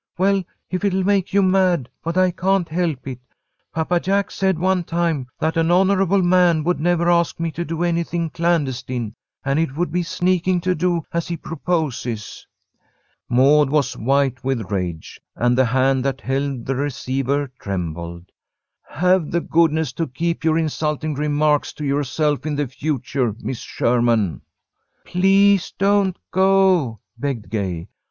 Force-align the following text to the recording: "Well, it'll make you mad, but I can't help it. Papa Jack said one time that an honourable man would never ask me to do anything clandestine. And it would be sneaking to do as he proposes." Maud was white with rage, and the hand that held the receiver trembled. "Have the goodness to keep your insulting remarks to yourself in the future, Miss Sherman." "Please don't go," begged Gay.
"Well, 0.17 0.43
it'll 0.71 1.03
make 1.03 1.31
you 1.31 1.43
mad, 1.43 1.87
but 2.03 2.17
I 2.17 2.31
can't 2.31 2.67
help 2.67 3.07
it. 3.07 3.19
Papa 3.71 3.99
Jack 3.99 4.31
said 4.31 4.57
one 4.57 4.83
time 4.83 5.27
that 5.37 5.57
an 5.57 5.69
honourable 5.69 6.23
man 6.23 6.63
would 6.63 6.79
never 6.79 7.07
ask 7.07 7.39
me 7.39 7.51
to 7.51 7.63
do 7.63 7.83
anything 7.83 8.31
clandestine. 8.31 9.13
And 9.45 9.59
it 9.59 9.77
would 9.77 9.91
be 9.91 10.01
sneaking 10.01 10.59
to 10.61 10.73
do 10.73 11.03
as 11.13 11.27
he 11.27 11.37
proposes." 11.37 12.47
Maud 13.29 13.69
was 13.69 13.95
white 13.95 14.43
with 14.43 14.71
rage, 14.71 15.21
and 15.35 15.55
the 15.55 15.65
hand 15.65 16.03
that 16.03 16.21
held 16.21 16.65
the 16.65 16.75
receiver 16.75 17.51
trembled. 17.59 18.31
"Have 18.89 19.29
the 19.29 19.39
goodness 19.41 19.93
to 19.93 20.07
keep 20.07 20.43
your 20.43 20.57
insulting 20.57 21.13
remarks 21.13 21.73
to 21.73 21.85
yourself 21.85 22.47
in 22.47 22.55
the 22.55 22.65
future, 22.67 23.35
Miss 23.39 23.59
Sherman." 23.59 24.41
"Please 25.05 25.71
don't 25.77 26.17
go," 26.31 26.99
begged 27.19 27.51
Gay. 27.51 27.87